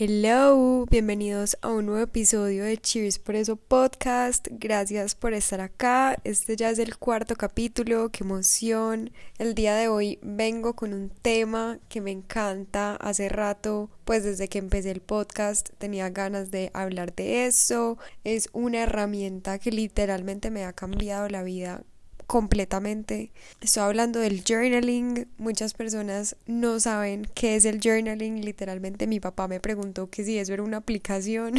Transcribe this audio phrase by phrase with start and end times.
[0.00, 4.46] Hello, bienvenidos a un nuevo episodio de Cheers por eso podcast.
[4.48, 6.16] Gracias por estar acá.
[6.22, 9.10] Este ya es el cuarto capítulo, qué emoción.
[9.38, 12.94] El día de hoy vengo con un tema que me encanta.
[12.94, 17.98] Hace rato, pues desde que empecé el podcast, tenía ganas de hablar de eso.
[18.22, 21.82] Es una herramienta que literalmente me ha cambiado la vida
[22.28, 23.32] completamente.
[23.62, 25.26] Estoy hablando del journaling.
[25.38, 28.44] Muchas personas no saben qué es el journaling.
[28.44, 31.54] Literalmente mi papá me preguntó que si eso era una aplicación.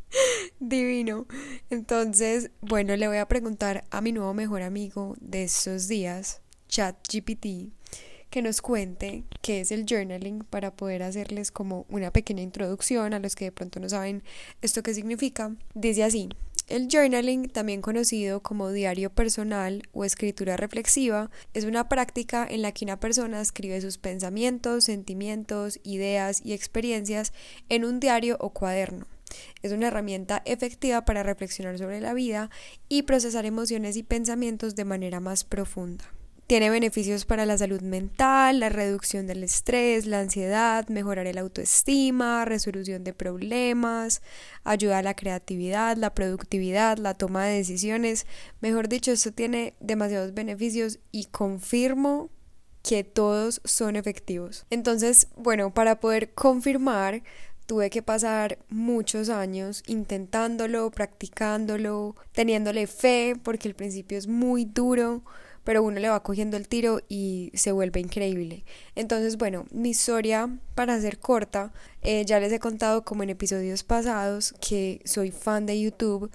[0.60, 1.26] Divino.
[1.68, 7.72] Entonces, bueno, le voy a preguntar a mi nuevo mejor amigo de estos días, ChatGPT,
[8.30, 13.18] que nos cuente qué es el journaling para poder hacerles como una pequeña introducción a
[13.18, 14.22] los que de pronto no saben
[14.62, 15.56] esto qué significa.
[15.74, 16.28] Dice así,
[16.66, 22.72] el journaling, también conocido como diario personal o escritura reflexiva, es una práctica en la
[22.72, 27.32] que una persona escribe sus pensamientos, sentimientos, ideas y experiencias
[27.68, 29.06] en un diario o cuaderno.
[29.62, 32.50] Es una herramienta efectiva para reflexionar sobre la vida
[32.88, 36.13] y procesar emociones y pensamientos de manera más profunda.
[36.46, 42.44] Tiene beneficios para la salud mental, la reducción del estrés, la ansiedad, mejorar el autoestima,
[42.44, 44.20] resolución de problemas,
[44.62, 48.26] ayuda a la creatividad, la productividad, la toma de decisiones.
[48.60, 52.28] Mejor dicho, esto tiene demasiados beneficios y confirmo
[52.82, 54.66] que todos son efectivos.
[54.68, 57.22] Entonces, bueno, para poder confirmar,
[57.64, 65.22] tuve que pasar muchos años intentándolo, practicándolo, teniéndole fe, porque el principio es muy duro
[65.64, 68.64] pero uno le va cogiendo el tiro y se vuelve increíble.
[68.94, 73.82] Entonces, bueno, mi historia, para ser corta, eh, ya les he contado como en episodios
[73.82, 76.30] pasados que soy fan de YouTube.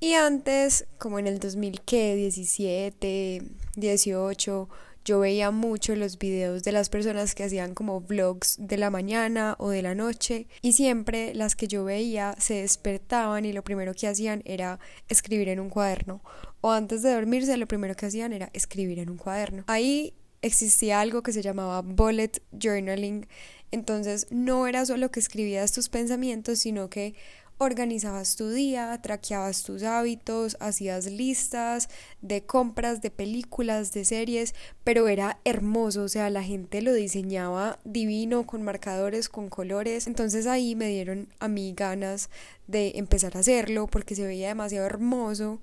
[0.00, 3.42] Y antes, como en el 2017,
[3.76, 4.68] 18,
[5.04, 9.56] yo veía mucho los videos de las personas que hacían como vlogs de la mañana
[9.58, 13.94] o de la noche y siempre las que yo veía se despertaban y lo primero
[13.94, 14.78] que hacían era
[15.08, 16.22] escribir en un cuaderno
[16.60, 19.64] o antes de dormirse lo primero que hacían era escribir en un cuaderno.
[19.66, 23.26] Ahí existía algo que se llamaba bullet journaling,
[23.70, 27.14] entonces no era solo que escribías tus pensamientos, sino que
[27.62, 31.88] organizabas tu día, traqueabas tus hábitos, hacías listas
[32.20, 37.78] de compras, de películas, de series, pero era hermoso, o sea, la gente lo diseñaba
[37.84, 42.30] divino, con marcadores, con colores, entonces ahí me dieron a mí ganas
[42.66, 45.60] de empezar a hacerlo porque se veía demasiado hermoso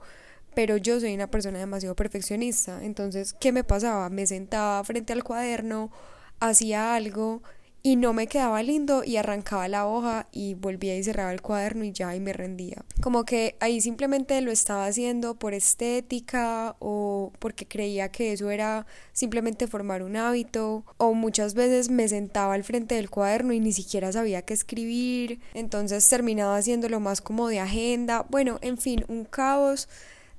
[0.55, 2.83] pero yo soy una persona demasiado perfeccionista.
[2.83, 4.09] Entonces, ¿qué me pasaba?
[4.09, 5.91] Me sentaba frente al cuaderno,
[6.39, 7.41] hacía algo
[7.81, 11.83] y no me quedaba lindo y arrancaba la hoja y volvía y cerraba el cuaderno
[11.83, 12.83] y ya y me rendía.
[13.01, 18.85] Como que ahí simplemente lo estaba haciendo por estética o porque creía que eso era
[19.13, 23.71] simplemente formar un hábito o muchas veces me sentaba al frente del cuaderno y ni
[23.71, 29.25] siquiera sabía qué escribir, entonces terminaba haciéndolo más como de agenda, bueno, en fin, un
[29.25, 29.87] caos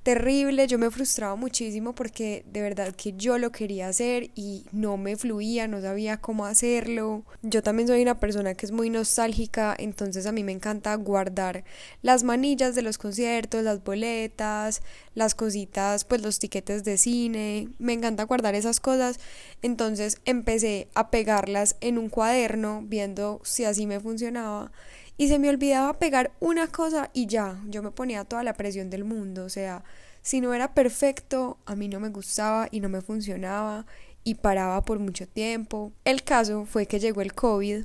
[0.03, 4.97] terrible, yo me frustraba muchísimo porque de verdad que yo lo quería hacer y no
[4.97, 7.23] me fluía, no sabía cómo hacerlo.
[7.43, 11.63] Yo también soy una persona que es muy nostálgica, entonces a mí me encanta guardar
[12.01, 14.81] las manillas de los conciertos, las boletas,
[15.13, 19.19] las cositas, pues los tiquetes de cine, me encanta guardar esas cosas,
[19.61, 24.71] entonces empecé a pegarlas en un cuaderno viendo si así me funcionaba
[25.17, 28.89] y se me olvidaba pegar una cosa y ya, yo me ponía toda la presión
[28.89, 29.83] del mundo, o sea,
[30.21, 33.85] si no era perfecto, a mí no me gustaba y no me funcionaba
[34.23, 35.91] y paraba por mucho tiempo.
[36.05, 37.83] El caso fue que llegó el COVID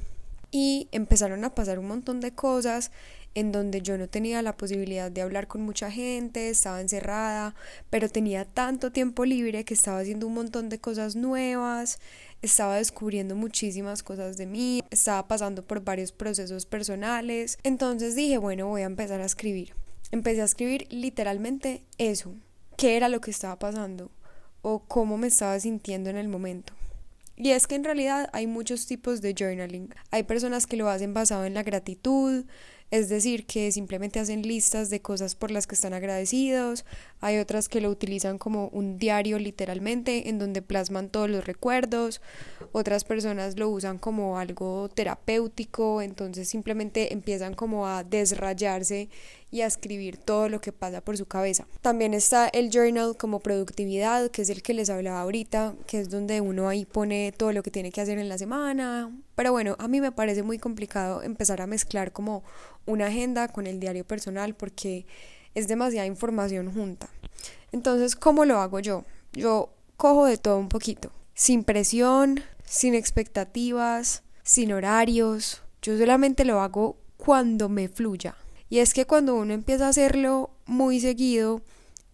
[0.51, 2.91] y empezaron a pasar un montón de cosas
[3.37, 7.55] en donde yo no tenía la posibilidad de hablar con mucha gente, estaba encerrada,
[7.91, 11.99] pero tenía tanto tiempo libre que estaba haciendo un montón de cosas nuevas,
[12.41, 17.59] estaba descubriendo muchísimas cosas de mí, estaba pasando por varios procesos personales.
[17.63, 19.75] Entonces dije, bueno, voy a empezar a escribir.
[20.13, 22.35] Empecé a escribir literalmente eso,
[22.79, 24.11] qué era lo que estaba pasando
[24.63, 26.73] o cómo me estaba sintiendo en el momento.
[27.37, 29.95] Y es que en realidad hay muchos tipos de journaling.
[30.11, 32.47] Hay personas que lo hacen basado en la gratitud,
[32.91, 36.85] es decir, que simplemente hacen listas de cosas por las que están agradecidos,
[37.21, 42.21] hay otras que lo utilizan como un diario literalmente, en donde plasman todos los recuerdos,
[42.73, 49.09] otras personas lo usan como algo terapéutico, entonces simplemente empiezan como a desrayarse
[49.51, 51.67] y a escribir todo lo que pasa por su cabeza.
[51.81, 56.11] También está el journal como productividad, que es el que les hablaba ahorita, que es
[56.11, 59.11] donde uno ahí pone todo lo que tiene que hacer en la semana.
[59.35, 62.43] Pero bueno, a mí me parece muy complicado empezar a mezclar como
[62.87, 65.07] una agenda con el diario personal porque
[65.55, 67.09] es demasiada información junta.
[67.73, 69.05] Entonces, ¿cómo lo hago yo?
[69.33, 76.61] Yo cojo de todo un poquito, sin presión, sin expectativas, sin horarios, yo solamente lo
[76.61, 78.37] hago cuando me fluya.
[78.69, 81.63] Y es que cuando uno empieza a hacerlo muy seguido,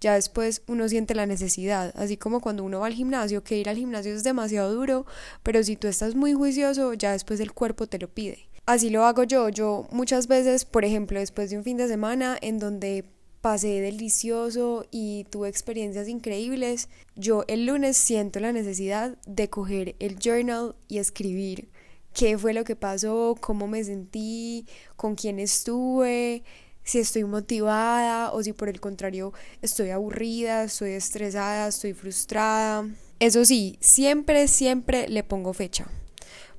[0.00, 3.68] ya después uno siente la necesidad, así como cuando uno va al gimnasio, que ir
[3.68, 5.06] al gimnasio es demasiado duro,
[5.42, 8.48] pero si tú estás muy juicioso, ya después el cuerpo te lo pide.
[8.66, 12.36] Así lo hago yo, yo muchas veces, por ejemplo, después de un fin de semana
[12.40, 13.04] en donde
[13.40, 20.16] pasé delicioso y tuve experiencias increíbles, yo el lunes siento la necesidad de coger el
[20.18, 21.68] journal y escribir
[22.14, 24.66] qué fue lo que pasó, cómo me sentí,
[24.96, 26.42] con quién estuve,
[26.84, 32.86] si estoy motivada o si por el contrario estoy aburrida, estoy estresada, estoy frustrada.
[33.20, 35.86] Eso sí, siempre, siempre le pongo fecha.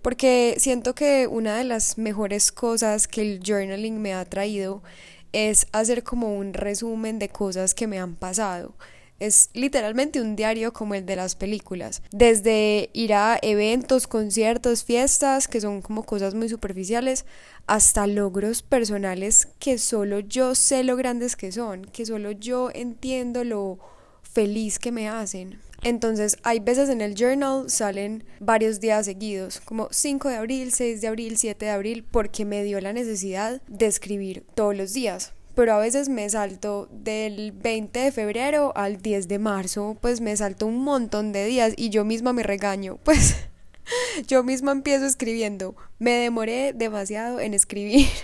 [0.02, 4.84] Porque siento que una de las mejores cosas que el journaling me ha traído
[5.32, 8.76] es hacer como un resumen de cosas que me han pasado.
[9.20, 12.02] Es literalmente un diario como el de las películas.
[12.12, 17.26] Desde ir a eventos, conciertos, fiestas, que son como cosas muy superficiales,
[17.68, 23.44] hasta logros personales que solo yo sé lo grandes que son, que solo yo entiendo
[23.44, 23.80] lo
[24.22, 25.60] feliz que me hacen.
[25.84, 31.02] Entonces, hay veces en el journal salen varios días seguidos, como 5 de abril, 6
[31.02, 35.34] de abril, 7 de abril, porque me dio la necesidad de escribir todos los días
[35.56, 40.36] pero a veces me salto del 20 de febrero al 10 de marzo, pues me
[40.36, 43.36] salto un montón de días y yo misma me regaño, pues
[44.28, 48.08] yo misma empiezo escribiendo, me demoré demasiado en escribir.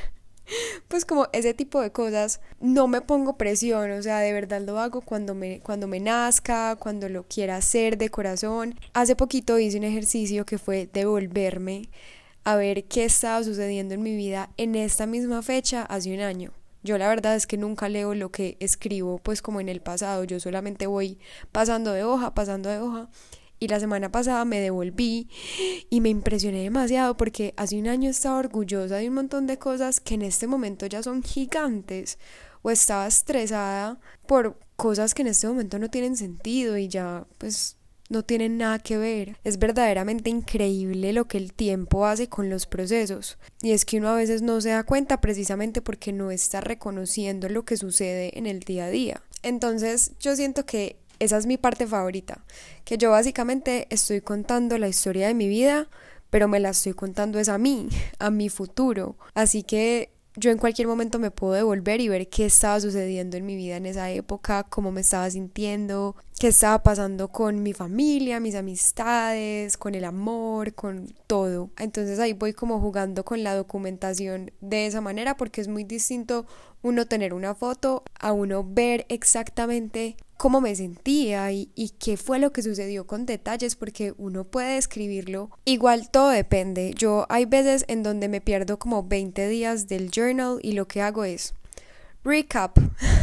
[0.88, 4.80] Pues como ese tipo de cosas, no me pongo presión, o sea, de verdad lo
[4.80, 8.74] hago cuando me, cuando me nazca, cuando lo quiera hacer de corazón.
[8.94, 11.90] Hace poquito hice un ejercicio que fue devolverme
[12.44, 16.52] a ver qué estaba sucediendo en mi vida en esta misma fecha hace un año.
[16.89, 20.24] Yo la verdad es que nunca leo lo que escribo pues como en el pasado,
[20.24, 21.19] yo solamente voy
[21.51, 23.12] pasando de hoja, pasando de hoja.
[23.59, 25.30] Y la semana pasada me devolví
[25.91, 30.00] y me impresioné demasiado porque hace un año estaba orgullosa de un montón de cosas
[30.00, 32.18] que en este momento ya son gigantes.
[32.63, 37.77] O estaba estresada por cosas que en este momento no tienen sentido y ya pues
[38.10, 39.38] no tienen nada que ver.
[39.44, 43.38] Es verdaderamente increíble lo que el tiempo hace con los procesos.
[43.62, 47.48] Y es que uno a veces no se da cuenta precisamente porque no está reconociendo
[47.48, 49.22] lo que sucede en el día a día.
[49.44, 52.44] Entonces yo siento que esa es mi parte favorita,
[52.86, 55.90] que yo básicamente estoy contando la historia de mi vida,
[56.30, 57.90] pero me la estoy contando es a mí,
[58.20, 59.18] a mi futuro.
[59.34, 63.45] Así que yo en cualquier momento me puedo devolver y ver qué estaba sucediendo en
[63.45, 68.39] mi vida en esa época, cómo me estaba sintiendo, qué estaba pasando con mi familia,
[68.39, 71.69] mis amistades, con el amor, con todo.
[71.77, 76.45] Entonces ahí voy como jugando con la documentación de esa manera porque es muy distinto
[76.81, 82.39] uno tener una foto a uno ver exactamente cómo me sentía y, y, qué fue
[82.39, 85.50] lo que sucedió con detalles porque uno puede escribirlo.
[85.65, 86.94] Igual todo depende.
[86.95, 91.01] Yo hay veces en donde me pierdo como 20 días del journal y lo que
[91.01, 91.56] hago es
[92.24, 92.77] recap,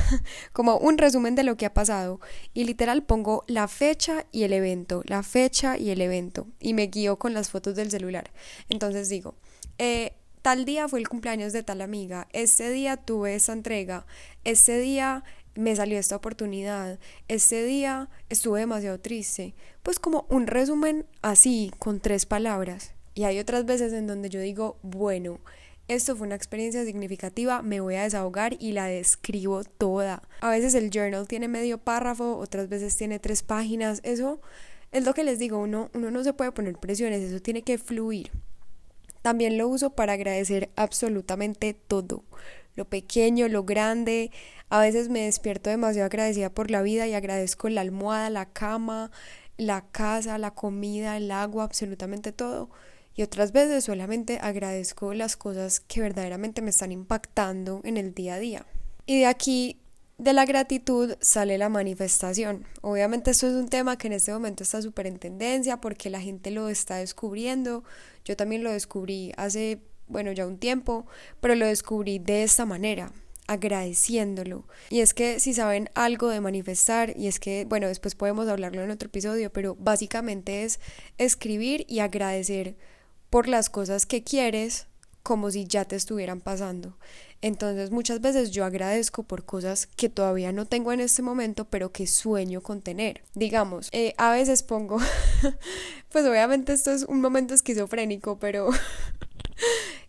[0.52, 2.20] como un resumen de lo que ha pasado
[2.52, 6.88] y literal pongo la fecha y el evento, la fecha y el evento y me
[6.88, 8.30] guío con las fotos del celular.
[8.68, 9.36] Entonces digo,
[9.78, 14.04] eh, tal día fue el cumpleaños de tal amiga, este día tuve esa entrega,
[14.44, 15.24] este día
[15.56, 16.98] me salió esta oportunidad,
[17.28, 22.92] este día estuve demasiado triste, pues como un resumen así, con tres palabras.
[23.14, 25.40] Y hay otras veces en donde yo digo, bueno,
[25.88, 30.22] esto fue una experiencia significativa, me voy a desahogar y la describo toda.
[30.40, 34.40] A veces el journal tiene medio párrafo, otras veces tiene tres páginas, eso
[34.92, 37.78] es lo que les digo, uno, uno no se puede poner presiones, eso tiene que
[37.78, 38.32] fluir.
[39.22, 42.24] También lo uso para agradecer absolutamente todo,
[42.76, 44.30] lo pequeño, lo grande,
[44.68, 49.10] a veces me despierto demasiado agradecida por la vida y agradezco la almohada, la cama,
[49.56, 52.70] la casa, la comida, el agua, absolutamente todo.
[53.14, 58.34] Y otras veces solamente agradezco las cosas que verdaderamente me están impactando en el día
[58.34, 58.66] a día.
[59.06, 59.80] Y de aquí,
[60.18, 62.66] de la gratitud, sale la manifestación.
[62.82, 66.20] Obviamente esto es un tema que en este momento está súper en tendencia porque la
[66.20, 67.84] gente lo está descubriendo.
[68.24, 71.06] Yo también lo descubrí hace, bueno, ya un tiempo,
[71.40, 73.12] pero lo descubrí de esta manera
[73.46, 74.66] agradeciéndolo.
[74.90, 78.82] Y es que si saben algo de manifestar, y es que, bueno, después podemos hablarlo
[78.82, 80.80] en otro episodio, pero básicamente es
[81.18, 82.76] escribir y agradecer
[83.30, 84.86] por las cosas que quieres
[85.22, 86.96] como si ya te estuvieran pasando.
[87.42, 91.92] Entonces muchas veces yo agradezco por cosas que todavía no tengo en este momento, pero
[91.92, 93.22] que sueño con tener.
[93.34, 94.98] Digamos, eh, a veces pongo,
[96.10, 98.70] pues obviamente esto es un momento esquizofrénico, pero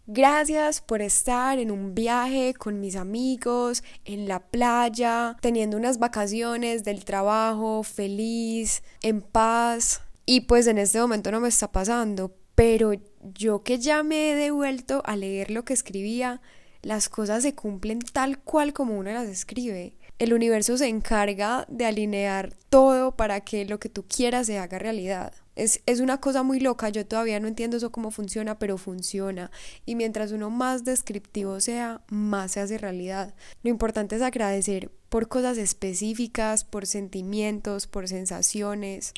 [0.10, 6.86] Gracias por estar en un viaje con mis amigos, en la playa, teniendo unas vacaciones
[6.86, 10.00] del trabajo, feliz, en paz.
[10.26, 12.94] Y pues en este momento no me está pasando, pero
[13.34, 16.40] yo que ya me he devuelto a leer lo que escribía,
[16.82, 19.98] las cosas se cumplen tal cual como uno las escribe.
[20.20, 24.80] El universo se encarga de alinear todo para que lo que tú quieras se haga
[24.80, 25.34] realidad.
[25.56, 29.50] Es, es, una cosa muy loca, yo todavía no entiendo eso cómo funciona, pero funciona.
[29.86, 33.34] Y mientras uno más descriptivo sea, más se hace realidad.
[33.64, 39.14] Lo importante es agradecer por cosas específicas, por sentimientos, por sensaciones.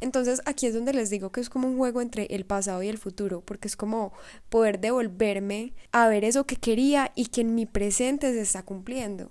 [0.00, 2.88] Entonces aquí es donde les digo que es como un juego entre el pasado y
[2.88, 4.12] el futuro, porque es como
[4.48, 9.30] poder devolverme a ver eso que quería y que en mi presente se está cumpliendo.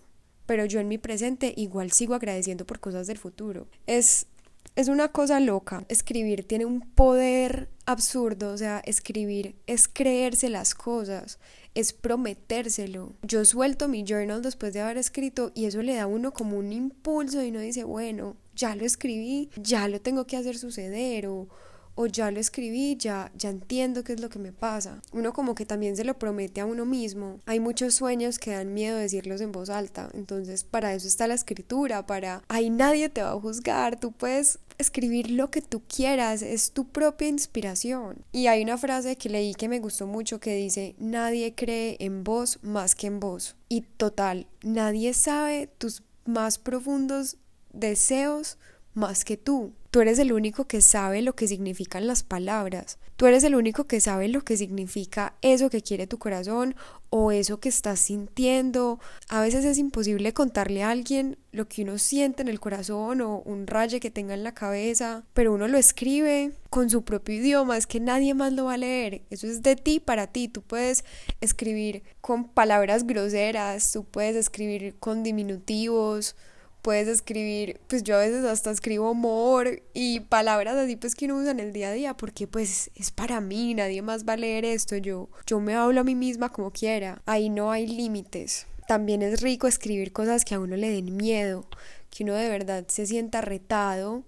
[0.52, 3.70] Pero yo en mi presente igual sigo agradeciendo por cosas del futuro.
[3.88, 4.28] Es
[4.76, 5.86] es una cosa loca.
[5.88, 11.40] Escribir tiene un poder absurdo, o sea, escribir es creerse las cosas,
[11.74, 13.14] es prometérselo.
[13.24, 16.58] Yo suelto mi journal después de haber escrito y eso le da a uno como
[16.58, 21.28] un impulso y uno dice, bueno, ya lo escribí, ya lo tengo que hacer suceder
[21.28, 21.48] o
[21.96, 25.02] o ya lo escribí, ya, ya entiendo qué es lo que me pasa.
[25.12, 27.40] Uno como que también se lo promete a uno mismo.
[27.46, 31.34] Hay muchos sueños que dan miedo decirlos en voz alta, entonces para eso está la
[31.34, 36.42] escritura, para ahí nadie te va a juzgar, tú puedes escribir lo que tú quieras,
[36.42, 38.18] es tu propia inspiración.
[38.32, 42.24] Y hay una frase que leí que me gustó mucho que dice, nadie cree en
[42.24, 43.56] vos más que en vos.
[43.70, 47.38] Y total, nadie sabe tus más profundos
[47.72, 48.58] deseos
[48.94, 49.74] más que tú.
[49.92, 52.98] Tú eres el único que sabe lo que significan las palabras.
[53.18, 56.78] Tú eres el único que sabe lo que significa eso que quiere tu corazón
[57.10, 59.02] o eso que estás sintiendo.
[59.28, 63.40] A veces es imposible contarle a alguien lo que uno siente en el corazón o
[63.40, 67.76] un raye que tenga en la cabeza, pero uno lo escribe con su propio idioma,
[67.76, 69.24] es que nadie más lo va a leer.
[69.30, 70.48] Eso es de ti para ti.
[70.48, 71.04] Tú puedes
[71.42, 76.38] escribir con palabras groseras, tú puedes escribir con diminutivos,
[76.82, 81.38] puedes escribir, pues yo a veces hasta escribo amor y palabras así pues que uno
[81.38, 84.38] usa en el día a día porque pues es para mí, nadie más va a
[84.38, 88.68] leer esto, yo, yo me hablo a mí misma como quiera, ahí no hay límites.
[88.88, 91.66] También es rico escribir cosas que a uno le den miedo,
[92.10, 94.24] que uno de verdad se sienta retado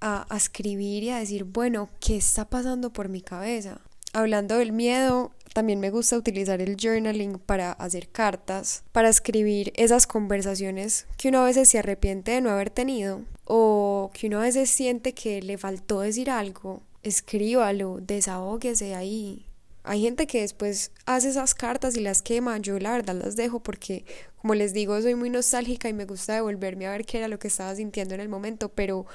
[0.00, 3.80] a, a escribir y a decir, bueno, ¿qué está pasando por mi cabeza?
[4.16, 10.06] Hablando del miedo, también me gusta utilizar el journaling para hacer cartas, para escribir esas
[10.06, 14.42] conversaciones que uno a veces se arrepiente de no haber tenido o que uno a
[14.42, 16.80] veces siente que le faltó decir algo.
[17.02, 19.46] Escríbalo, desahóguese ahí.
[19.82, 23.60] Hay gente que después hace esas cartas y las quema, yo la verdad las dejo
[23.64, 24.04] porque,
[24.36, 27.40] como les digo, soy muy nostálgica y me gusta devolverme a ver qué era lo
[27.40, 29.06] que estaba sintiendo en el momento, pero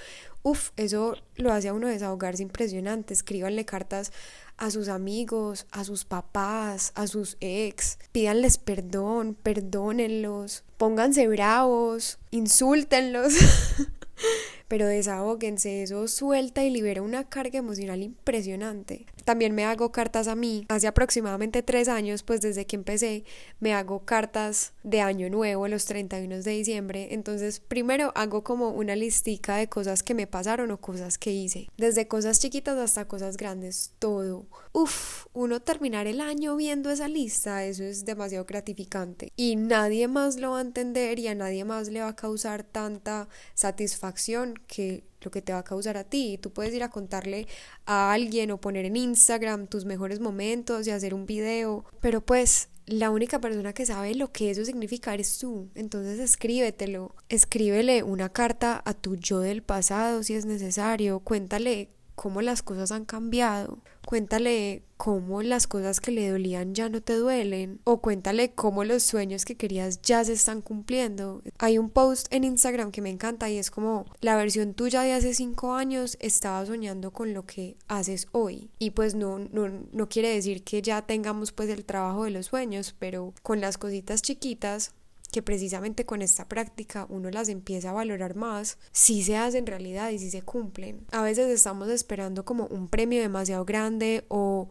[0.43, 3.13] uff, eso lo hace a uno desahogarse impresionante.
[3.13, 4.11] Escríbanle cartas
[4.59, 13.33] a sus amigos, a sus papás, a sus ex, pídanles perdón, perdónenlos, pónganse bravos, insúltenlos.
[14.69, 19.07] pero desahóguense, eso suelta y libera una carga emocional impresionante.
[19.25, 20.65] También me hago cartas a mí.
[20.69, 23.25] Hace aproximadamente tres años, pues desde que empecé,
[23.59, 27.07] me hago cartas de año nuevo, los 31 de diciembre.
[27.11, 31.69] Entonces, primero hago como una listica de cosas que me pasaron o cosas que hice.
[31.77, 34.45] Desde cosas chiquitas hasta cosas grandes, todo.
[34.71, 39.31] Uf, uno terminar el año viendo esa lista, eso es demasiado gratificante.
[39.35, 42.63] Y nadie más lo va a entender y a nadie más le va a causar
[42.63, 46.37] tanta satisfacción que lo que te va a causar a ti.
[46.41, 47.47] Tú puedes ir a contarle
[47.85, 52.69] a alguien o poner en Instagram tus mejores momentos y hacer un video, pero pues
[52.85, 55.69] la única persona que sabe lo que eso significa eres tú.
[55.75, 57.15] Entonces escríbetelo.
[57.29, 61.19] Escríbele una carta a tu yo del pasado si es necesario.
[61.19, 63.79] Cuéntale cómo las cosas han cambiado.
[64.05, 67.79] Cuéntale cómo las cosas que le dolían ya no te duelen.
[67.85, 71.41] O cuéntale cómo los sueños que querías ya se están cumpliendo.
[71.57, 75.13] Hay un post en Instagram que me encanta y es como la versión tuya de
[75.13, 78.71] hace cinco años estaba soñando con lo que haces hoy.
[78.77, 82.47] Y pues no, no, no quiere decir que ya tengamos pues el trabajo de los
[82.47, 84.91] sueños, pero con las cositas chiquitas
[85.31, 90.09] que precisamente con esta práctica uno las empieza a valorar más, si se hacen realidad
[90.09, 91.05] y si se cumplen.
[91.11, 94.69] A veces estamos esperando como un premio demasiado grande o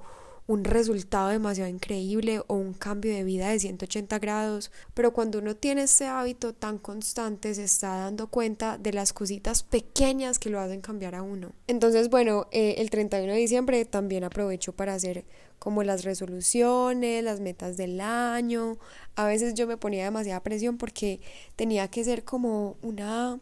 [0.49, 5.55] un resultado demasiado increíble o un cambio de vida de 180 grados, pero cuando uno
[5.55, 10.59] tiene ese hábito tan constante se está dando cuenta de las cositas pequeñas que lo
[10.59, 11.53] hacen cambiar a uno.
[11.67, 15.27] Entonces, bueno, eh, el 31 de diciembre también aprovecho para hacer
[15.59, 18.79] como las resoluciones, las metas del año.
[19.17, 21.21] A veces yo me ponía demasiada presión porque
[21.57, 23.41] tenía que ser como una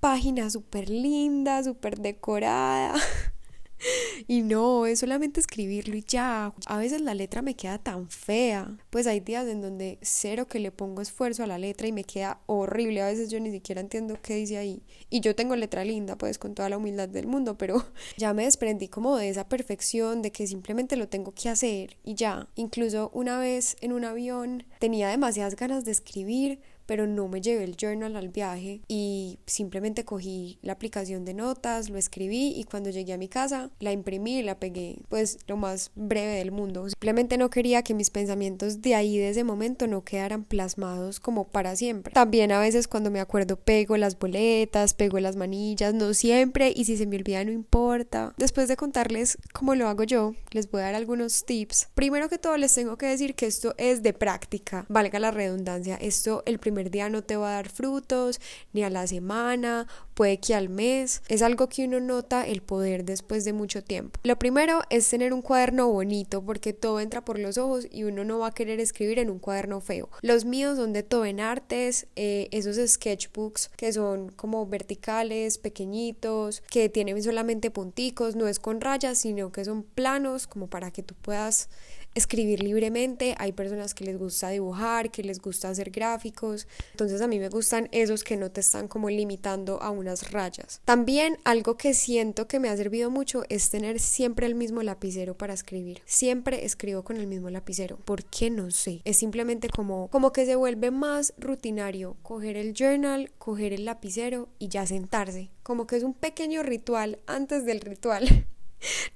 [0.00, 2.94] página súper linda, súper decorada.
[4.28, 6.54] Y no, es solamente escribirlo y ya.
[6.66, 8.76] A veces la letra me queda tan fea.
[8.90, 12.04] Pues hay días en donde cero que le pongo esfuerzo a la letra y me
[12.04, 13.02] queda horrible.
[13.02, 14.82] A veces yo ni siquiera entiendo qué dice ahí.
[15.10, 17.84] Y yo tengo letra linda, pues con toda la humildad del mundo, pero
[18.16, 22.14] ya me desprendí como de esa perfección, de que simplemente lo tengo que hacer y
[22.14, 22.48] ya.
[22.54, 27.64] Incluso una vez en un avión tenía demasiadas ganas de escribir pero no me llevé
[27.64, 32.90] el journal al viaje y simplemente cogí la aplicación de notas, lo escribí y cuando
[32.90, 36.88] llegué a mi casa la imprimí y la pegué pues lo más breve del mundo.
[36.88, 41.44] Simplemente no quería que mis pensamientos de ahí de ese momento no quedaran plasmados como
[41.44, 42.12] para siempre.
[42.12, 46.84] También a veces cuando me acuerdo pego las boletas, pego las manillas, no siempre y
[46.84, 48.34] si se me olvida no importa.
[48.36, 51.88] Después de contarles cómo lo hago yo, les voy a dar algunos tips.
[51.94, 55.96] Primero que todo les tengo que decir que esto es de práctica, valga la redundancia.
[55.96, 58.40] Esto el primer día no te va a dar frutos,
[58.72, 61.22] ni a la semana, puede que al mes.
[61.28, 64.20] Es algo que uno nota el poder después de mucho tiempo.
[64.22, 68.24] Lo primero es tener un cuaderno bonito porque todo entra por los ojos y uno
[68.24, 70.08] no va a querer escribir en un cuaderno feo.
[70.22, 76.62] Los míos son de todo en artes, eh, esos sketchbooks que son como verticales, pequeñitos,
[76.70, 81.02] que tienen solamente punticos, no es con rayas, sino que son planos como para que
[81.02, 81.68] tú puedas
[82.14, 87.28] escribir libremente, hay personas que les gusta dibujar, que les gusta hacer gráficos, entonces a
[87.28, 90.80] mí me gustan esos que no te están como limitando a unas rayas.
[90.84, 95.36] También algo que siento que me ha servido mucho es tener siempre el mismo lapicero
[95.36, 96.02] para escribir.
[96.04, 97.96] Siempre escribo con el mismo lapicero.
[97.98, 99.00] ¿Por qué no sé?
[99.04, 104.48] Es simplemente como como que se vuelve más rutinario coger el journal, coger el lapicero
[104.58, 105.50] y ya sentarse.
[105.62, 108.46] Como que es un pequeño ritual antes del ritual.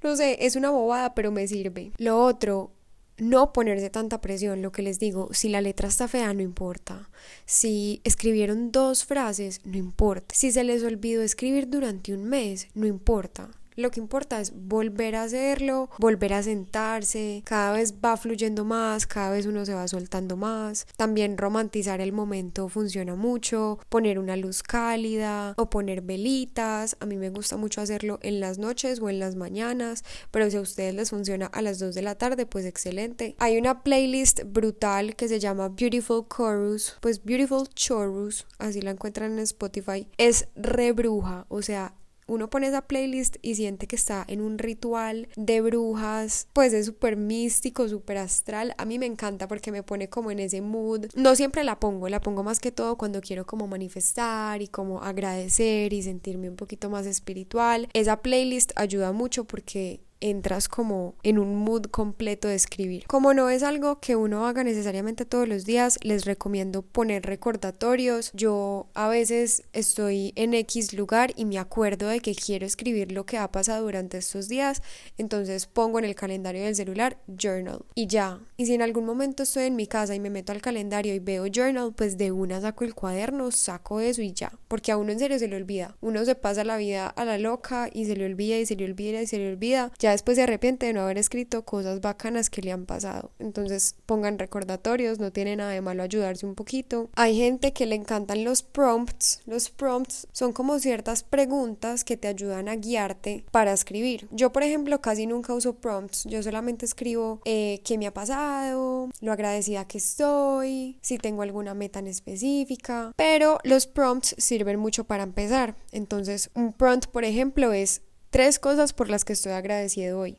[0.01, 1.91] No sé, es una bobada, pero me sirve.
[1.99, 2.71] Lo otro,
[3.19, 7.09] no ponerse tanta presión, lo que les digo, si la letra está fea no importa,
[7.45, 12.87] si escribieron dos frases no importa, si se les olvidó escribir durante un mes no
[12.87, 18.65] importa, lo que importa es volver a hacerlo, volver a sentarse, cada vez va fluyendo
[18.65, 20.87] más, cada vez uno se va soltando más.
[20.97, 26.97] También romantizar el momento funciona mucho, poner una luz cálida o poner velitas.
[27.01, 30.57] A mí me gusta mucho hacerlo en las noches o en las mañanas, pero si
[30.57, 33.37] a ustedes les funciona a las 2 de la tarde, pues excelente.
[33.39, 39.33] Hay una playlist brutal que se llama Beautiful Chorus, pues Beautiful Chorus, así la encuentran
[39.33, 40.09] en Spotify.
[40.17, 41.95] Es rebruja, o sea,
[42.27, 46.87] uno pone esa playlist y siente que está en un ritual de brujas, pues es
[46.87, 48.75] súper místico, súper astral.
[48.79, 51.07] A mí me encanta porque me pone como en ese mood.
[51.15, 55.03] No siempre la pongo, la pongo más que todo cuando quiero como manifestar y como
[55.03, 57.89] agradecer y sentirme un poquito más espiritual.
[57.93, 63.05] Esa playlist ayuda mucho porque entras como en un mood completo de escribir.
[63.07, 68.31] Como no es algo que uno haga necesariamente todos los días, les recomiendo poner recordatorios.
[68.35, 73.27] Yo a veces estoy en X lugar y me acuerdo de que quiero escribir lo
[73.27, 74.83] que ha pasado durante estos días,
[75.19, 78.41] entonces pongo en el calendario del celular journal y ya.
[78.57, 81.19] Y si en algún momento estoy en mi casa y me meto al calendario y
[81.19, 85.13] veo journal, pues de una saco el cuaderno, saco eso y ya, porque a uno
[85.13, 85.97] en serio se le olvida.
[86.01, 88.85] Uno se pasa la vida a la loca y se le olvida y se le
[88.85, 92.49] olvida y se le olvida ya después se arrepiente de no haber escrito cosas bacanas
[92.49, 93.33] que le han pasado.
[93.41, 97.11] Entonces pongan recordatorios, no tiene nada de malo ayudarse un poquito.
[97.17, 99.43] Hay gente que le encantan los prompts.
[99.47, 104.29] Los prompts son como ciertas preguntas que te ayudan a guiarte para escribir.
[104.31, 106.23] Yo, por ejemplo, casi nunca uso prompts.
[106.27, 111.75] Yo solamente escribo eh, qué me ha pasado, lo agradecida que estoy, si tengo alguna
[111.75, 113.13] meta en específica.
[113.17, 115.75] Pero los prompts sirven mucho para empezar.
[115.91, 118.03] Entonces, un prompt, por ejemplo, es
[118.37, 120.37] Tres cosas por las que estoy agradecido hoy.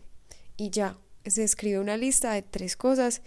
[0.56, 3.24] Y ya, se escribe una lista de tres cosas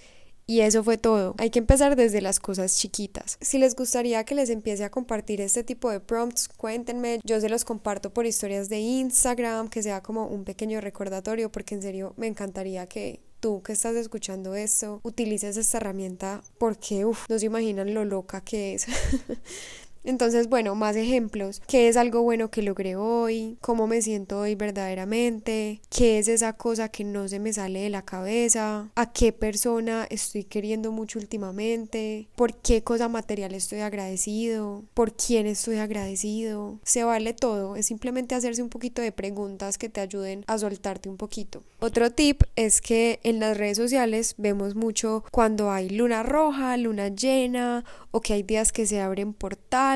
[0.46, 1.34] y eso fue todo.
[1.38, 3.36] Hay que empezar desde las cosas chiquitas.
[3.40, 7.18] Si les gustaría que les empiece a compartir este tipo de prompts, cuéntenme.
[7.24, 11.74] Yo se los comparto por historias de Instagram, que sea como un pequeño recordatorio, porque
[11.74, 17.28] en serio me encantaría que tú que estás escuchando esto utilices esta herramienta porque, uff,
[17.28, 18.86] no se imaginan lo loca que es.
[20.02, 21.60] Entonces, bueno, más ejemplos.
[21.66, 23.58] ¿Qué es algo bueno que logré hoy?
[23.60, 25.80] ¿Cómo me siento hoy verdaderamente?
[25.90, 28.90] ¿Qué es esa cosa que no se me sale de la cabeza?
[28.94, 32.28] ¿A qué persona estoy queriendo mucho últimamente?
[32.34, 34.84] ¿Por qué cosa material estoy agradecido?
[34.94, 36.78] ¿Por quién estoy agradecido?
[36.82, 37.76] Se vale todo.
[37.76, 41.62] Es simplemente hacerse un poquito de preguntas que te ayuden a soltarte un poquito.
[41.78, 47.08] Otro tip es que en las redes sociales vemos mucho cuando hay luna roja, luna
[47.08, 49.89] llena o que hay días que se abren portales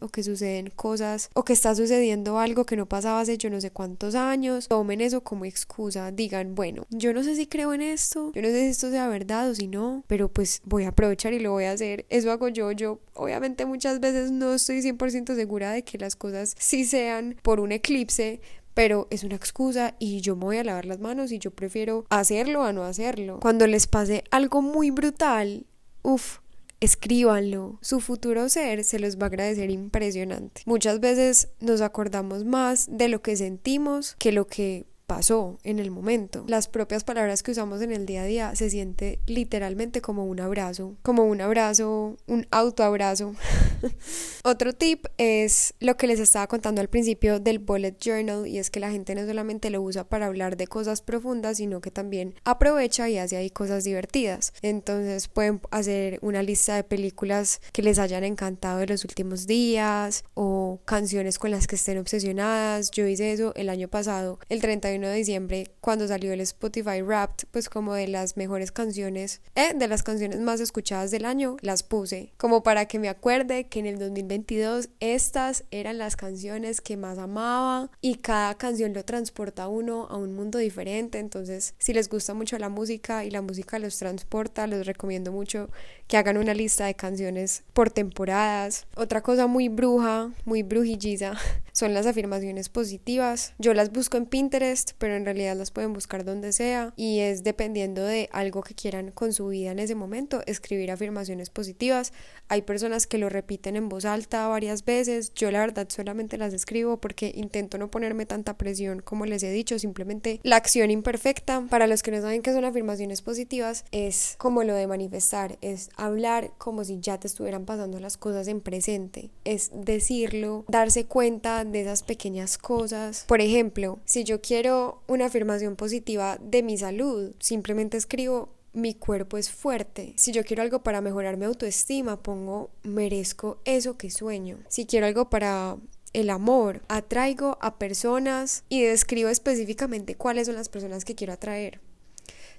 [0.00, 3.60] o que suceden cosas o que está sucediendo algo que no pasaba hace yo no
[3.60, 7.80] sé cuántos años, tomen eso como excusa, digan, bueno, yo no sé si creo en
[7.80, 10.88] esto, yo no sé si esto sea verdad o si no, pero pues voy a
[10.88, 14.82] aprovechar y lo voy a hacer, eso hago yo, yo obviamente muchas veces no estoy
[14.82, 18.42] 100% segura de que las cosas sí sean por un eclipse,
[18.74, 22.04] pero es una excusa y yo me voy a lavar las manos y yo prefiero
[22.10, 23.40] hacerlo a no hacerlo.
[23.40, 25.66] Cuando les pase algo muy brutal,
[26.02, 26.38] uff,
[26.80, 27.78] escríbanlo.
[27.80, 30.62] Su futuro ser se los va a agradecer impresionante.
[30.66, 35.90] Muchas veces nos acordamos más de lo que sentimos que lo que pasó en el
[35.90, 36.44] momento.
[36.46, 40.38] Las propias palabras que usamos en el día a día se siente literalmente como un
[40.38, 43.34] abrazo, como un abrazo, un autoabrazo.
[44.44, 48.68] Otro tip es lo que les estaba contando al principio del bullet journal y es
[48.68, 52.34] que la gente no solamente lo usa para hablar de cosas profundas, sino que también
[52.44, 54.52] aprovecha y hace ahí cosas divertidas.
[54.60, 60.22] Entonces pueden hacer una lista de películas que les hayan encantado de los últimos días
[60.34, 62.90] o canciones con las que estén obsesionadas.
[62.90, 67.46] Yo hice eso el año pasado, el 31 de diciembre, cuando salió el Spotify Wrapped,
[67.50, 71.82] pues como de las mejores canciones, eh, de las canciones más escuchadas del año, las
[71.82, 76.96] puse, como para que me acuerde que en el 2022 estas eran las canciones que
[76.96, 81.92] más amaba y cada canción lo transporta a uno a un mundo diferente, entonces si
[81.92, 85.68] les gusta mucho la música y la música los transporta, los recomiendo mucho
[86.08, 88.86] que hagan una lista de canciones por temporadas.
[88.96, 91.34] Otra cosa muy bruja, muy brujilliza,
[91.78, 93.54] son las afirmaciones positivas.
[93.58, 97.44] Yo las busco en Pinterest, pero en realidad las pueden buscar donde sea y es
[97.44, 102.12] dependiendo de algo que quieran con su vida en ese momento, escribir afirmaciones positivas.
[102.48, 105.32] Hay personas que lo repiten en voz alta varias veces.
[105.34, 109.52] Yo la verdad solamente las escribo porque intento no ponerme tanta presión como les he
[109.52, 111.64] dicho, simplemente la acción imperfecta.
[111.70, 115.90] Para los que no saben qué son afirmaciones positivas, es como lo de manifestar, es
[115.96, 121.64] hablar como si ya te estuvieran pasando las cosas en presente, es decirlo, darse cuenta
[121.72, 123.24] de esas pequeñas cosas.
[123.26, 129.38] Por ejemplo, si yo quiero una afirmación positiva de mi salud, simplemente escribo mi cuerpo
[129.38, 130.14] es fuerte.
[130.16, 134.58] Si yo quiero algo para mejorar mi autoestima, pongo merezco eso que sueño.
[134.68, 135.76] Si quiero algo para
[136.12, 141.80] el amor, atraigo a personas y describo específicamente cuáles son las personas que quiero atraer.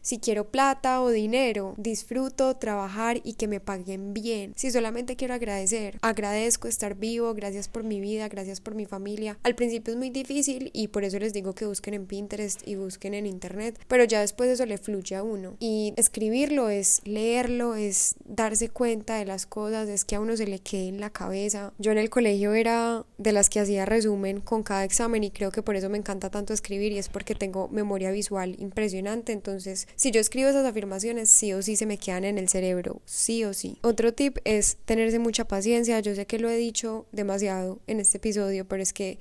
[0.02, 4.54] Si quiero plata o dinero, disfruto trabajar y que me paguen bien.
[4.56, 9.38] Si solamente quiero agradecer, agradezco estar vivo, gracias por mi vida, gracias por mi familia.
[9.44, 12.76] Al principio es muy difícil y por eso les digo que busquen en Pinterest y
[12.76, 15.56] busquen en internet, pero ya después eso le fluye a uno.
[15.60, 20.48] Y escribirlo es leerlo, es darse cuenta de las cosas, es que a uno se
[20.48, 21.74] le quede en la cabeza.
[21.78, 25.52] Yo en el colegio era de las que hacía resumen con cada examen y creo
[25.52, 29.88] que por eso me encanta tanto escribir y es porque tengo memoria visual impresionante, entonces
[29.96, 33.44] si yo escribo esas afirmaciones, sí o sí se me quedan en el cerebro, sí
[33.44, 33.78] o sí.
[33.82, 36.00] Otro tip es tenerse mucha paciencia.
[36.00, 39.20] Yo sé que lo he dicho demasiado en este episodio, pero es que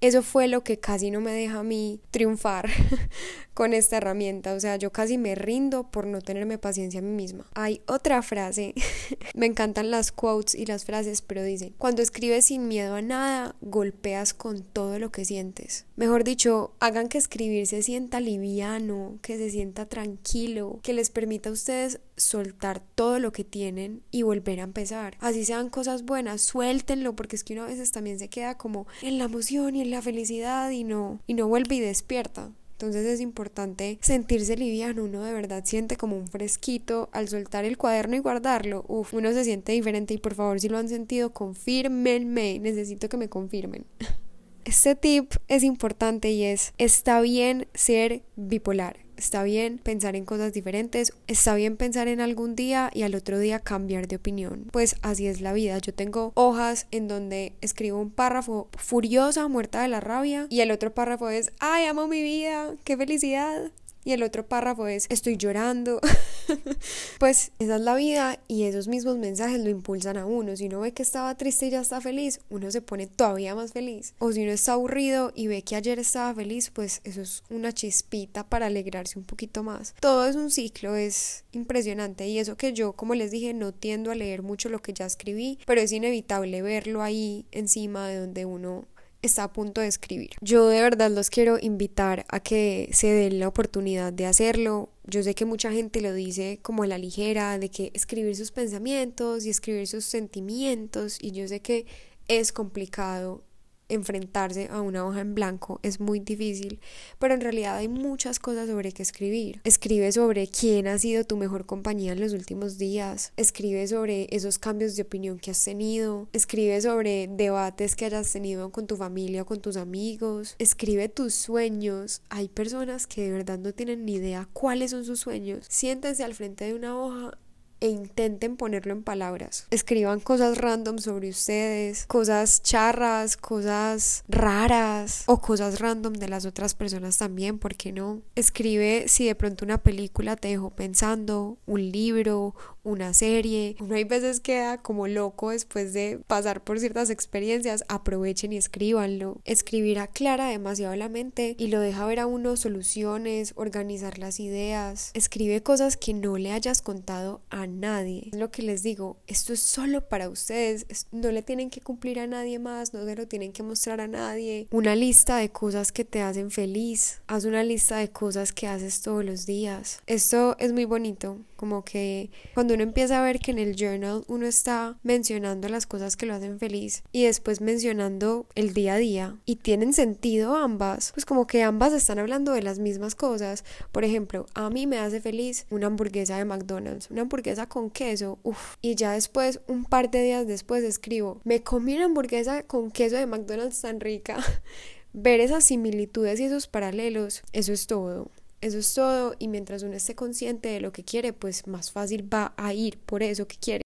[0.00, 2.68] eso fue lo que casi no me deja a mí triunfar
[3.54, 4.54] con esta herramienta.
[4.54, 7.46] O sea, yo casi me rindo por no tenerme paciencia a mí misma.
[7.54, 8.74] Hay otra frase,
[9.34, 13.56] me encantan las quotes y las frases, pero dice, cuando escribes sin miedo a nada,
[13.60, 15.86] golpeas con todo lo que sientes.
[15.96, 21.48] Mejor dicho, hagan que escribir se sienta liviano, que se sienta tranquilo, que les permita
[21.50, 25.16] a ustedes soltar todo lo que tienen y volver a empezar.
[25.20, 28.86] Así sean cosas buenas, suéltenlo, porque es que uno a veces también se queda como
[29.02, 32.50] en la emoción y en la felicidad y no, y no vuelve y despierta.
[32.72, 37.76] Entonces es importante sentirse liviano, uno de verdad siente como un fresquito al soltar el
[37.76, 38.84] cuaderno y guardarlo.
[38.86, 43.16] Uf, uno se siente diferente y por favor si lo han sentido, confírmenme, necesito que
[43.16, 43.84] me confirmen.
[44.64, 50.52] Este tip es importante y es, está bien ser bipolar está bien pensar en cosas
[50.52, 54.68] diferentes, está bien pensar en algún día y al otro día cambiar de opinión.
[54.72, 55.78] Pues así es la vida.
[55.78, 60.70] Yo tengo hojas en donde escribo un párrafo furiosa, muerta de la rabia, y el
[60.70, 63.70] otro párrafo es, ay, amo mi vida, qué felicidad
[64.08, 66.00] y el otro párrafo es estoy llorando.
[67.18, 70.56] pues esa es la vida y esos mismos mensajes lo impulsan a uno.
[70.56, 73.72] Si uno ve que estaba triste y ya está feliz, uno se pone todavía más
[73.72, 74.14] feliz.
[74.18, 77.74] O si uno está aburrido y ve que ayer estaba feliz, pues eso es una
[77.74, 79.94] chispita para alegrarse un poquito más.
[80.00, 84.10] Todo es un ciclo, es impresionante y eso que yo, como les dije, no tiendo
[84.10, 88.46] a leer mucho lo que ya escribí, pero es inevitable verlo ahí encima de donde
[88.46, 88.86] uno
[89.22, 90.30] está a punto de escribir.
[90.40, 94.90] Yo de verdad los quiero invitar a que se den la oportunidad de hacerlo.
[95.04, 98.52] Yo sé que mucha gente lo dice como a la ligera, de que escribir sus
[98.52, 101.86] pensamientos y escribir sus sentimientos, y yo sé que
[102.28, 103.42] es complicado
[103.88, 106.80] enfrentarse a una hoja en blanco es muy difícil,
[107.18, 109.60] pero en realidad hay muchas cosas sobre qué escribir.
[109.64, 114.58] Escribe sobre quién ha sido tu mejor compañía en los últimos días, escribe sobre esos
[114.58, 119.42] cambios de opinión que has tenido, escribe sobre debates que hayas tenido con tu familia
[119.42, 122.22] o con tus amigos, escribe tus sueños.
[122.28, 125.66] Hay personas que de verdad no tienen ni idea cuáles son sus sueños.
[125.68, 127.38] Siéntense al frente de una hoja
[127.80, 129.66] e intenten ponerlo en palabras.
[129.70, 136.74] Escriban cosas random sobre ustedes, cosas charras, cosas raras o cosas random de las otras
[136.74, 138.20] personas también, ¿por qué no?
[138.34, 142.54] Escribe si de pronto una película te dejó pensando, un libro,
[142.88, 143.76] una serie.
[143.80, 147.84] Uno hay veces queda como loco después de pasar por ciertas experiencias.
[147.88, 149.40] Aprovechen y escríbanlo.
[149.44, 155.10] Escribir aclara demasiado la mente y lo deja ver a uno soluciones, organizar las ideas.
[155.14, 158.30] Escribe cosas que no le hayas contado a nadie.
[158.32, 160.86] Lo que les digo, esto es solo para ustedes.
[161.12, 164.08] No le tienen que cumplir a nadie más, no se lo tienen que mostrar a
[164.08, 164.68] nadie.
[164.70, 167.20] Una lista de cosas que te hacen feliz.
[167.26, 170.02] Haz una lista de cosas que haces todos los días.
[170.06, 174.24] Esto es muy bonito, como que cuando uno empieza a ver que en el journal
[174.28, 178.98] uno está mencionando las cosas que lo hacen feliz y después mencionando el día a
[178.98, 183.64] día y tienen sentido ambas, pues como que ambas están hablando de las mismas cosas.
[183.90, 188.38] Por ejemplo, a mí me hace feliz una hamburguesa de McDonald's, una hamburguesa con queso,
[188.44, 192.92] uff, y ya después, un par de días después escribo, me comí una hamburguesa con
[192.92, 194.36] queso de McDonald's tan rica.
[195.12, 198.30] Ver esas similitudes y esos paralelos, eso es todo.
[198.60, 202.32] Eso es todo y mientras uno esté consciente de lo que quiere, pues más fácil
[202.32, 203.82] va a ir por eso que quiere.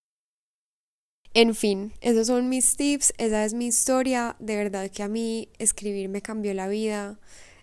[1.35, 4.37] En fin, esos son mis tips, esa es mi historia.
[4.39, 7.19] De verdad que a mí escribir me cambió la vida.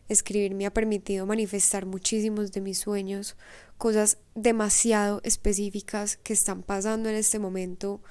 [0.08, 3.38] Escribir me ha permitido manifestar muchísimos de mis sueños,
[3.78, 8.02] cosas demasiado específicas que están pasando en este momento,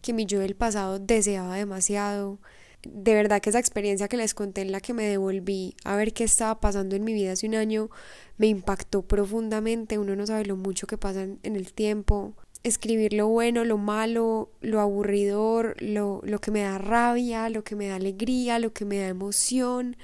[0.00, 2.38] que mi yo del pasado deseaba demasiado
[2.84, 6.12] de verdad que esa experiencia que les conté en la que me devolví a ver
[6.12, 7.90] qué estaba pasando en mi vida hace un año
[8.38, 9.98] me impactó profundamente.
[9.98, 12.34] Uno no sabe lo mucho que pasa en el tiempo.
[12.64, 17.76] Escribir lo bueno, lo malo, lo aburridor, lo, lo que me da rabia, lo que
[17.76, 19.96] me da alegría, lo que me da emoción.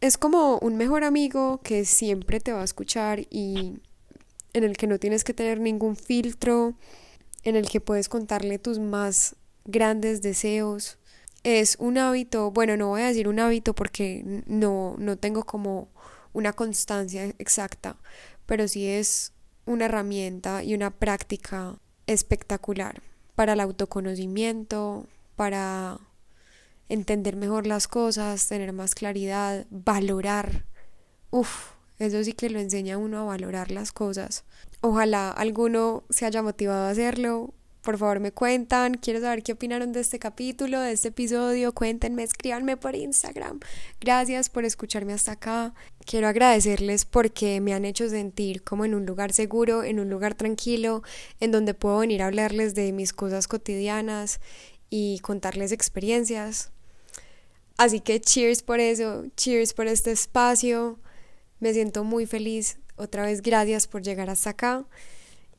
[0.00, 3.80] Es como un mejor amigo que siempre te va a escuchar y
[4.52, 6.74] en el que no tienes que tener ningún filtro,
[7.42, 10.98] en el que puedes contarle tus más grandes deseos
[11.44, 15.88] es un hábito, bueno, no voy a decir un hábito porque no, no tengo como
[16.32, 17.96] una constancia exacta,
[18.46, 19.32] pero sí es
[19.66, 23.02] una herramienta y una práctica espectacular
[23.34, 25.98] para el autoconocimiento, para
[26.88, 30.64] entender mejor las cosas, tener más claridad, valorar.
[31.30, 34.44] Uf, eso sí que lo enseña uno a valorar las cosas.
[34.80, 37.52] Ojalá alguno se haya motivado a hacerlo
[37.84, 42.22] por favor me cuentan, quiero saber qué opinaron de este capítulo, de este episodio, cuéntenme,
[42.22, 43.60] escríbanme por Instagram.
[44.00, 45.74] Gracias por escucharme hasta acá.
[46.06, 50.34] Quiero agradecerles porque me han hecho sentir como en un lugar seguro, en un lugar
[50.34, 51.02] tranquilo,
[51.40, 54.40] en donde puedo venir a hablarles de mis cosas cotidianas
[54.88, 56.70] y contarles experiencias.
[57.76, 60.98] Así que cheers por eso, cheers por este espacio.
[61.60, 62.78] Me siento muy feliz.
[62.96, 64.86] Otra vez gracias por llegar hasta acá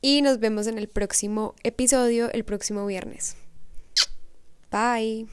[0.02, 3.36] y nos vemos en el próximo episodio el próximo viernes.
[4.72, 5.28] Bye.